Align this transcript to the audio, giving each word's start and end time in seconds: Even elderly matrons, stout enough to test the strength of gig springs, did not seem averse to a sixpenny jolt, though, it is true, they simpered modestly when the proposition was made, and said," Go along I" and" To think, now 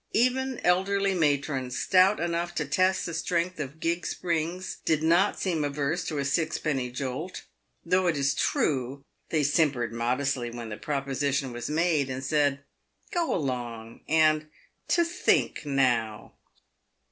Even 0.13 0.59
elderly 0.63 1.13
matrons, 1.13 1.77
stout 1.77 2.19
enough 2.19 2.55
to 2.55 2.65
test 2.65 3.05
the 3.05 3.13
strength 3.13 3.59
of 3.59 3.79
gig 3.79 4.07
springs, 4.07 4.77
did 4.83 5.03
not 5.03 5.39
seem 5.39 5.63
averse 5.63 6.03
to 6.05 6.17
a 6.17 6.25
sixpenny 6.25 6.89
jolt, 6.89 7.43
though, 7.85 8.07
it 8.07 8.17
is 8.17 8.33
true, 8.33 9.03
they 9.29 9.43
simpered 9.43 9.93
modestly 9.93 10.49
when 10.49 10.69
the 10.69 10.77
proposition 10.77 11.51
was 11.53 11.69
made, 11.69 12.09
and 12.09 12.23
said," 12.23 12.61
Go 13.13 13.31
along 13.35 13.99
I" 14.09 14.13
and" 14.13 14.47
To 14.97 15.03
think, 15.05 15.67
now 15.67 16.33